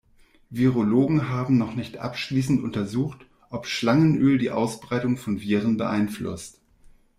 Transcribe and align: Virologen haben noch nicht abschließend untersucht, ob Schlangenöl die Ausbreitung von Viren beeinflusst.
Virologen 0.49 1.29
haben 1.29 1.59
noch 1.59 1.75
nicht 1.75 1.99
abschließend 1.99 2.63
untersucht, 2.63 3.23
ob 3.51 3.67
Schlangenöl 3.67 4.39
die 4.39 4.49
Ausbreitung 4.49 5.15
von 5.15 5.41
Viren 5.41 5.77
beeinflusst. 5.77 6.59